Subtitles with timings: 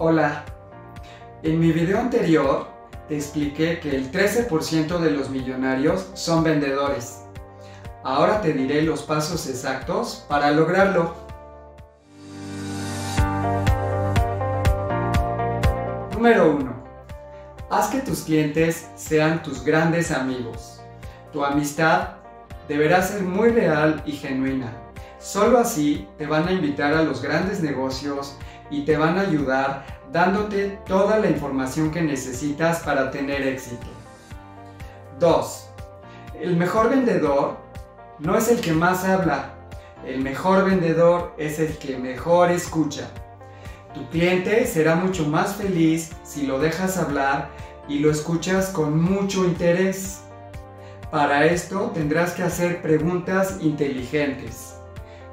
[0.00, 0.44] Hola,
[1.44, 2.66] en mi video anterior
[3.06, 7.22] te expliqué que el 13% de los millonarios son vendedores.
[8.02, 11.14] Ahora te diré los pasos exactos para lograrlo.
[16.14, 16.74] Número 1.
[17.70, 20.82] Haz que tus clientes sean tus grandes amigos.
[21.32, 22.14] Tu amistad
[22.66, 24.72] deberá ser muy real y genuina.
[25.20, 28.36] Solo así te van a invitar a los grandes negocios
[28.74, 33.86] y te van a ayudar dándote toda la información que necesitas para tener éxito.
[35.20, 35.70] 2.
[36.40, 37.56] El mejor vendedor
[38.18, 39.54] no es el que más habla,
[40.04, 43.08] el mejor vendedor es el que mejor escucha.
[43.94, 47.50] Tu cliente será mucho más feliz si lo dejas hablar
[47.88, 50.22] y lo escuchas con mucho interés.
[51.12, 54.73] Para esto tendrás que hacer preguntas inteligentes.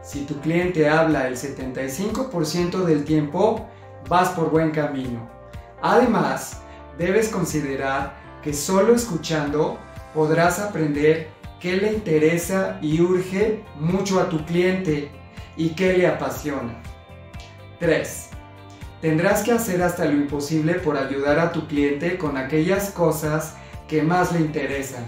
[0.02, 3.68] Si tu cliente habla el 75% del tiempo,
[4.10, 5.30] vas por buen camino.
[5.82, 6.62] Además,
[6.98, 9.78] debes considerar que solo escuchando
[10.14, 15.12] podrás aprender qué le interesa y urge mucho a tu cliente
[15.56, 16.82] y qué le apasiona.
[17.80, 18.30] 3.
[19.02, 23.56] Tendrás que hacer hasta lo imposible por ayudar a tu cliente con aquellas cosas
[23.88, 25.06] que más le interesan.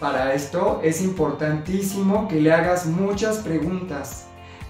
[0.00, 4.28] Para esto es importantísimo que le hagas muchas preguntas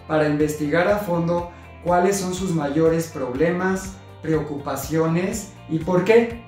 [0.09, 1.53] para investigar a fondo
[1.85, 6.43] cuáles son sus mayores problemas, preocupaciones y por qué.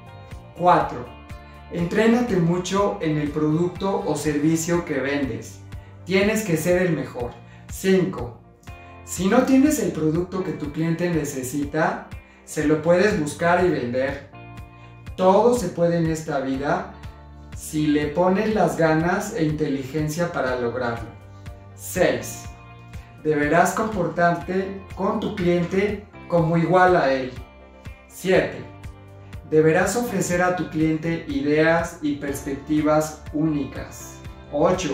[0.59, 1.07] 4.
[1.71, 5.61] Entrénate mucho en el producto o servicio que vendes.
[6.05, 7.31] Tienes que ser el mejor.
[7.71, 8.37] 5.
[9.05, 12.09] Si no tienes el producto que tu cliente necesita,
[12.45, 14.29] se lo puedes buscar y vender.
[15.17, 16.95] Todo se puede en esta vida
[17.63, 21.09] si le pones las ganas e inteligencia para lograrlo.
[21.77, 22.47] 6.
[23.23, 27.31] Deberás comportarte con tu cliente como igual a él.
[28.09, 28.59] 7.
[29.49, 34.17] Deberás ofrecer a tu cliente ideas y perspectivas únicas.
[34.51, 34.91] 8.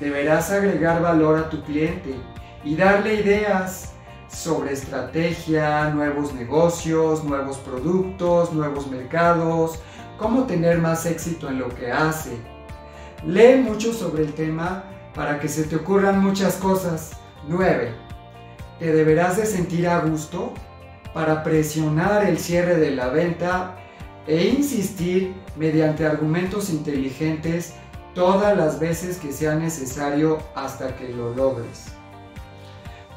[0.00, 2.14] Deberás agregar valor a tu cliente
[2.62, 3.94] y darle ideas
[4.28, 9.80] sobre estrategia, nuevos negocios, nuevos productos, nuevos mercados,
[10.20, 12.36] cómo tener más éxito en lo que hace.
[13.26, 17.12] Lee mucho sobre el tema para que se te ocurran muchas cosas.
[17.48, 17.90] 9.
[18.78, 20.52] Te deberás de sentir a gusto
[21.14, 23.76] para presionar el cierre de la venta
[24.26, 27.72] e insistir mediante argumentos inteligentes
[28.14, 31.86] todas las veces que sea necesario hasta que lo logres.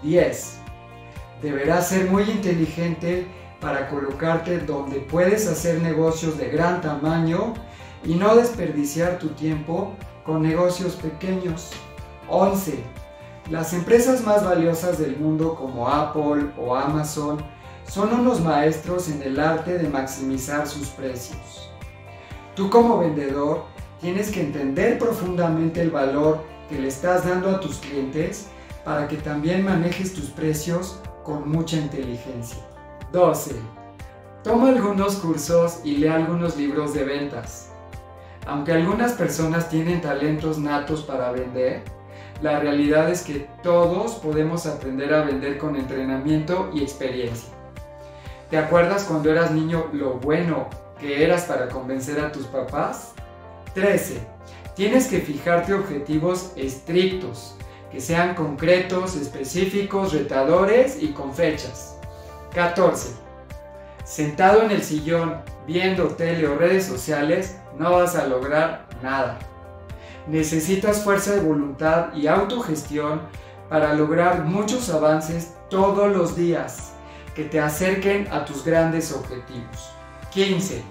[0.03, 0.57] 10.
[1.41, 3.27] Deberás ser muy inteligente
[3.63, 7.53] para colocarte donde puedes hacer negocios de gran tamaño
[8.03, 9.93] y no desperdiciar tu tiempo
[10.25, 11.71] con negocios pequeños.
[12.29, 12.83] 11.
[13.49, 17.37] Las empresas más valiosas del mundo como Apple o Amazon
[17.87, 21.69] son unos maestros en el arte de maximizar sus precios.
[22.55, 23.63] Tú como vendedor
[24.01, 28.47] tienes que entender profundamente el valor que le estás dando a tus clientes
[28.83, 32.72] para que también manejes tus precios con mucha inteligencia.
[33.13, 33.53] 12.
[34.43, 37.69] Toma algunos cursos y lee algunos libros de ventas.
[38.47, 41.83] Aunque algunas personas tienen talentos natos para vender,
[42.41, 47.53] la realidad es que todos podemos aprender a vender con entrenamiento y experiencia.
[48.49, 50.67] ¿Te acuerdas cuando eras niño lo bueno
[50.99, 53.13] que eras para convencer a tus papás?
[53.75, 54.21] 13.
[54.75, 57.57] Tienes que fijarte objetivos estrictos,
[57.91, 61.93] que sean concretos, específicos, retadores y con fechas.
[62.53, 63.15] 14.
[64.03, 69.39] Sentado en el sillón viendo tele o redes sociales no vas a lograr nada.
[70.27, 73.21] Necesitas fuerza de voluntad y autogestión
[73.69, 76.93] para lograr muchos avances todos los días
[77.33, 79.91] que te acerquen a tus grandes objetivos.
[80.31, 80.83] 15.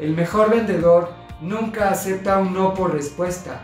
[0.00, 3.60] El mejor vendedor nunca acepta un no por respuesta.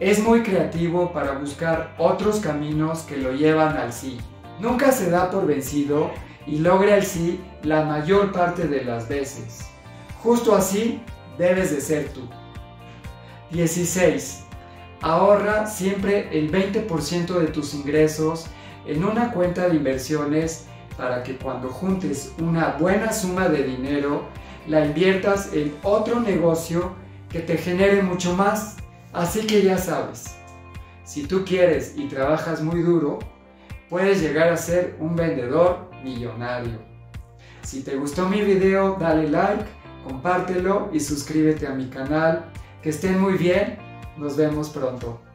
[0.00, 4.18] Es muy creativo para buscar otros caminos que lo llevan al sí.
[4.58, 6.10] Nunca se da por vencido
[6.46, 9.66] y logra el sí la mayor parte de las veces.
[10.22, 11.00] Justo así
[11.38, 12.22] debes de ser tú.
[13.50, 14.44] 16.
[15.02, 18.46] Ahorra siempre el 20% de tus ingresos
[18.86, 20.66] en una cuenta de inversiones
[20.96, 24.24] para que cuando juntes una buena suma de dinero,
[24.66, 26.94] la inviertas en otro negocio
[27.28, 28.76] que te genere mucho más.
[29.12, 30.36] Así que ya sabes,
[31.04, 33.18] si tú quieres y trabajas muy duro,
[33.88, 36.78] puedes llegar a ser un vendedor millonario.
[37.62, 39.64] Si te gustó mi video, dale like,
[40.04, 42.44] compártelo y suscríbete a mi canal.
[42.82, 43.78] Que estén muy bien,
[44.16, 45.25] nos vemos pronto.